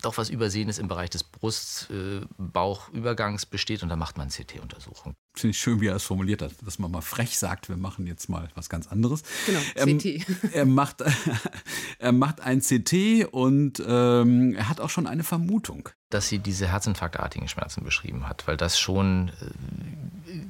[0.00, 5.14] doch was Übersehenes im Bereich des Brust-Bauchübergangs äh, besteht und dann macht man eine CT-Untersuchung.
[5.34, 8.08] Finde ich schön, wie er es formuliert hat, dass man mal frech sagt, wir machen
[8.08, 9.22] jetzt mal was ganz anderes.
[9.46, 10.26] Genau, ähm, CT.
[10.52, 11.04] Er macht,
[11.98, 15.90] er macht ein CT und ähm, er hat auch schon eine Vermutung.
[16.10, 19.32] Dass sie diese herzinfarktartigen Schmerzen beschrieben hat, weil das schon, äh,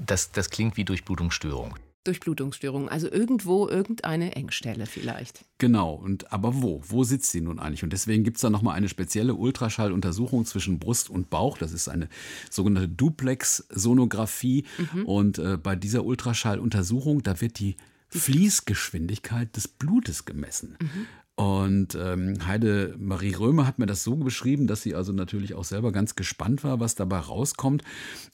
[0.07, 1.75] das, das klingt wie Durchblutungsstörung.
[2.09, 2.89] Durchblutungsstörung.
[2.89, 5.45] Also irgendwo irgendeine Engstelle vielleicht.
[5.59, 6.83] Genau, und aber wo?
[6.87, 7.85] Wo sitzt sie nun eigentlich?
[7.85, 11.59] Und deswegen gibt es da nochmal eine spezielle Ultraschalluntersuchung zwischen Brust und Bauch.
[11.59, 12.09] Das ist eine
[12.51, 14.65] sogenannte Duplex-Sonographie.
[14.95, 15.05] Mhm.
[15.05, 17.77] Und äh, bei dieser Ultraschalluntersuchung, da wird die
[18.09, 20.79] Fließgeschwindigkeit des Blutes gemessen.
[20.81, 21.07] Mhm.
[21.39, 25.63] Und ähm, Heide Marie Römer hat mir das so beschrieben, dass sie also natürlich auch
[25.63, 27.85] selber ganz gespannt war, was dabei rauskommt.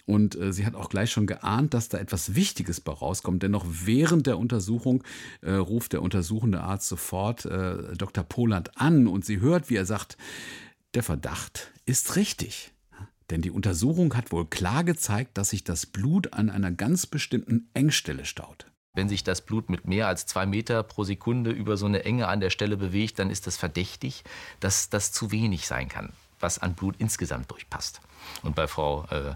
[0.06, 3.42] Und äh, sie hat auch gleich schon geahnt, dass da etwas Wichtiges bei rauskommt.
[3.42, 5.04] Denn noch während der Untersuchung
[5.42, 8.24] äh, ruft der untersuchende Arzt sofort äh, Dr.
[8.24, 10.16] Poland an und sie hört, wie er sagt,
[10.94, 12.72] der Verdacht ist richtig.
[13.28, 17.68] Denn die Untersuchung hat wohl klar gezeigt, dass sich das Blut an einer ganz bestimmten
[17.74, 18.64] Engstelle staut.
[18.94, 22.28] Wenn sich das Blut mit mehr als zwei Meter pro Sekunde über so eine Enge
[22.28, 24.24] an der Stelle bewegt, dann ist das verdächtig,
[24.60, 28.00] dass das zu wenig sein kann, was an Blut insgesamt durchpasst.
[28.42, 29.34] Und bei Frau äh,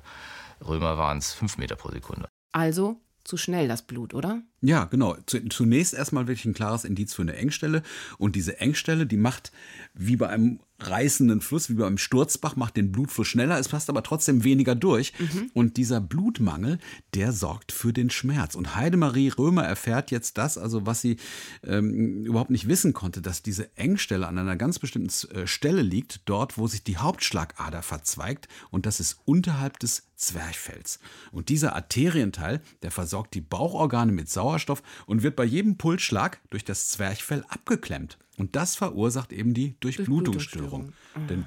[0.64, 2.28] Römer waren es fünf Meter pro Sekunde.
[2.52, 4.42] Also zu schnell das Blut, oder?
[4.62, 5.16] Ja, genau.
[5.26, 7.82] Zunächst erstmal wirklich ein klares Indiz für eine Engstelle.
[8.16, 9.52] Und diese Engstelle, die macht
[9.92, 14.02] wie bei einem reißenden Fluss, wie beim Sturzbach, macht den Blutfluss schneller, es passt aber
[14.02, 15.12] trotzdem weniger durch.
[15.18, 15.50] Mhm.
[15.52, 16.78] Und dieser Blutmangel,
[17.14, 18.54] der sorgt für den Schmerz.
[18.54, 21.16] Und Heidemarie Römer erfährt jetzt das, also was sie
[21.64, 26.22] ähm, überhaupt nicht wissen konnte, dass diese Engstelle an einer ganz bestimmten äh, Stelle liegt,
[26.26, 28.48] dort, wo sich die Hauptschlagader verzweigt.
[28.70, 31.00] Und das ist unterhalb des Zwerchfells.
[31.32, 36.64] Und dieser Arterienteil, der versorgt die Bauchorgane mit Sauerstoff und wird bei jedem Pulsschlag durch
[36.64, 38.18] das Zwerchfell abgeklemmt.
[38.38, 40.92] Und das verursacht eben die Durchblutungsstörung.
[41.14, 41.26] Mhm.
[41.28, 41.46] Denn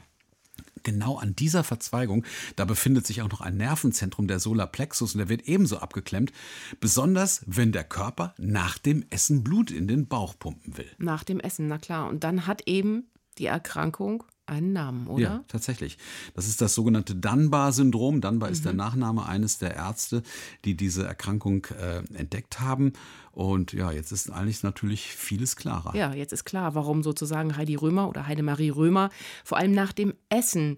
[0.83, 2.25] genau an dieser Verzweigung,
[2.55, 6.31] da befindet sich auch noch ein Nervenzentrum, der Solarplexus, und der wird ebenso abgeklemmt,
[6.79, 10.89] besonders wenn der Körper nach dem Essen Blut in den Bauch pumpen will.
[10.97, 12.09] Nach dem Essen, na klar.
[12.09, 15.21] Und dann hat eben die Erkrankung einen Namen, oder?
[15.21, 15.97] Ja, tatsächlich.
[16.35, 18.21] Das ist das sogenannte Dunbar-Syndrom.
[18.21, 18.53] Dunbar mhm.
[18.53, 18.77] ist der mhm.
[18.77, 20.21] Nachname eines der Ärzte,
[20.65, 22.93] die diese Erkrankung äh, entdeckt haben.
[23.31, 25.95] Und ja, jetzt ist eigentlich natürlich vieles klarer.
[25.95, 29.09] Ja, jetzt ist klar, warum sozusagen Heidi Römer oder Heidemarie Römer
[29.43, 30.77] vor allem nach dem Essen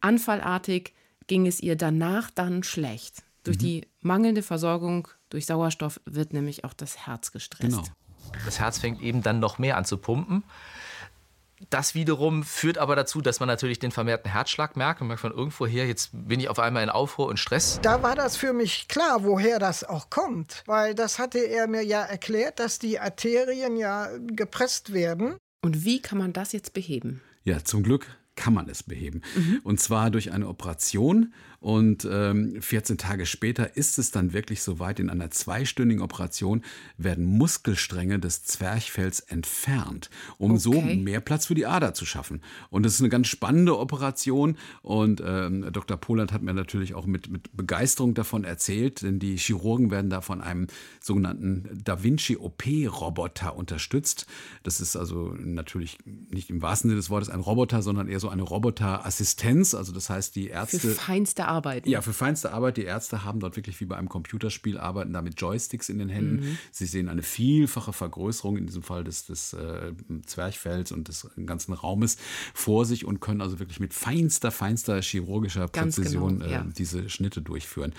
[0.00, 0.94] anfallartig
[1.26, 3.22] ging es ihr danach dann schlecht.
[3.44, 3.60] Durch mhm.
[3.60, 7.76] die mangelnde Versorgung durch Sauerstoff wird nämlich auch das Herz gestresst.
[7.76, 7.84] Genau.
[8.44, 10.42] Das Herz fängt eben dann noch mehr an zu pumpen.
[11.68, 15.00] Das wiederum führt aber dazu, dass man natürlich den vermehrten Herzschlag merkt.
[15.00, 17.78] Man merkt von irgendwoher, jetzt bin ich auf einmal in Aufruhr und Stress.
[17.82, 20.62] Da war das für mich klar, woher das auch kommt.
[20.66, 25.36] Weil das hatte er mir ja erklärt, dass die Arterien ja gepresst werden.
[25.62, 27.20] Und wie kann man das jetzt beheben?
[27.44, 29.20] Ja, zum Glück kann man es beheben.
[29.36, 29.60] Mhm.
[29.62, 31.34] Und zwar durch eine Operation.
[31.60, 34.98] Und ähm, 14 Tage später ist es dann wirklich soweit.
[34.98, 36.62] In einer zweistündigen Operation
[36.96, 40.60] werden Muskelstränge des Zwerchfells entfernt, um okay.
[40.60, 42.40] so mehr Platz für die Ader zu schaffen.
[42.70, 44.56] Und das ist eine ganz spannende Operation.
[44.80, 45.98] Und ähm, Dr.
[45.98, 50.22] Poland hat mir natürlich auch mit, mit Begeisterung davon erzählt, denn die Chirurgen werden da
[50.22, 50.66] von einem
[51.00, 54.26] sogenannten Da Vinci OP-Roboter unterstützt.
[54.62, 58.30] Das ist also natürlich nicht im wahrsten Sinne des Wortes ein Roboter, sondern eher so
[58.30, 59.74] eine Roboterassistenz.
[59.74, 60.78] Also das heißt, die Ärzte.
[60.78, 61.88] Für feinste arbeiten.
[61.88, 62.76] Ja, für feinste Arbeit.
[62.76, 66.08] Die Ärzte haben dort wirklich wie bei einem Computerspiel, arbeiten da mit Joysticks in den
[66.08, 66.36] Händen.
[66.36, 66.58] Mhm.
[66.70, 69.92] Sie sehen eine vielfache Vergrößerung in diesem Fall des, des äh,
[70.24, 72.16] Zwerchfells und des ganzen Raumes
[72.54, 76.60] vor sich und können also wirklich mit feinster, feinster chirurgischer Präzision genau, ja.
[76.62, 77.92] äh, diese Schnitte durchführen.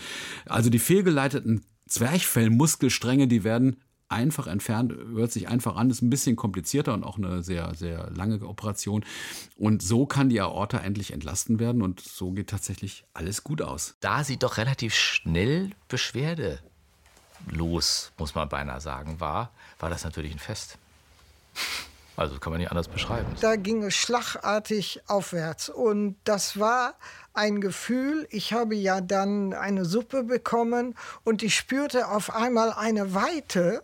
[0.45, 3.77] Also die fehlgeleiteten Zwerchfellmuskelstränge, die werden
[4.11, 8.09] einfach entfernt, hört sich einfach an, ist ein bisschen komplizierter und auch eine sehr, sehr
[8.11, 9.05] lange Operation.
[9.57, 13.95] Und so kann die Aorta endlich entlasten werden und so geht tatsächlich alles gut aus.
[14.01, 16.59] Da sie doch relativ schnell Beschwerde
[17.49, 20.77] los, muss man beinahe sagen, war, war das natürlich ein Fest.
[22.17, 23.27] Also kann man nicht anders beschreiben.
[23.39, 26.95] Da ging es schlagartig aufwärts und das war
[27.33, 28.27] ein Gefühl.
[28.29, 33.83] Ich habe ja dann eine Suppe bekommen und ich spürte auf einmal eine Weite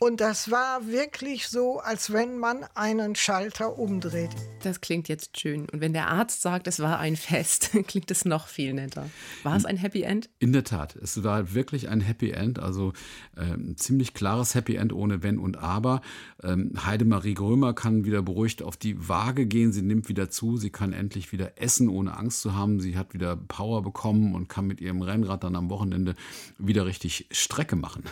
[0.00, 4.30] und das war wirklich so, als wenn man einen Schalter umdreht.
[4.62, 5.68] Das klingt jetzt schön.
[5.70, 9.10] Und wenn der Arzt sagt, es war ein Fest, klingt es noch viel netter.
[9.42, 10.30] War es ein Happy End?
[10.38, 10.94] In der Tat.
[10.94, 12.60] Es war wirklich ein Happy End.
[12.60, 12.92] Also
[13.36, 16.00] ähm, ziemlich klares Happy End ohne Wenn und Aber.
[16.44, 19.72] Ähm, Heidemarie Grömer kann wieder beruhigt auf die Waage gehen.
[19.72, 20.58] Sie nimmt wieder zu.
[20.58, 22.78] Sie kann endlich wieder essen, ohne Angst zu haben.
[22.78, 26.14] Sie hat wieder Power bekommen und kann mit ihrem Rennrad dann am Wochenende
[26.56, 28.04] wieder richtig Strecke machen.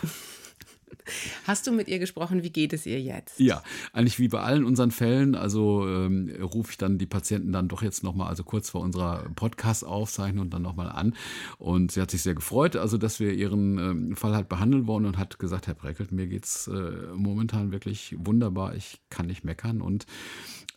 [1.46, 2.42] Hast du mit ihr gesprochen?
[2.42, 3.38] Wie geht es ihr jetzt?
[3.38, 5.34] Ja, eigentlich wie bei allen unseren Fällen.
[5.34, 9.28] Also ähm, rufe ich dann die Patienten dann doch jetzt nochmal, also kurz vor unserer
[9.34, 11.14] Podcast-Aufzeichnung dann nochmal an.
[11.58, 15.06] Und sie hat sich sehr gefreut, also dass wir ihren ähm, Fall halt behandeln wollen
[15.06, 18.74] und hat gesagt, Herr Breckelt, mir geht es äh, momentan wirklich wunderbar.
[18.74, 20.06] Ich kann nicht meckern und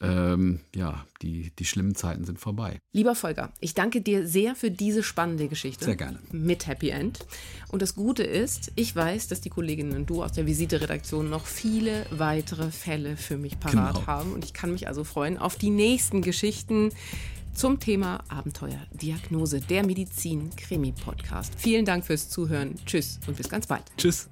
[0.02, 2.80] ähm, ja, die, die schlimmen Zeiten sind vorbei.
[2.94, 5.86] Lieber Volker, ich danke dir sehr für diese spannende Geschichte.
[5.86, 6.20] Sehr gerne.
[6.32, 7.20] Mit Happy End.
[7.70, 11.46] Und das Gute ist, ich weiß, dass die Kolleginnen und du aus der Visite-Redaktion noch
[11.46, 14.08] viele weitere Fälle für mich parat genau.
[14.08, 14.34] haben.
[14.34, 16.92] Und ich kann mich also freuen auf die nächsten Geschichten
[17.54, 21.54] zum Thema Abenteuerdiagnose, der Medizin-Krimi-Podcast.
[21.58, 22.76] Vielen Dank fürs Zuhören.
[22.86, 23.84] Tschüss und bis ganz bald.
[23.98, 24.30] Tschüss.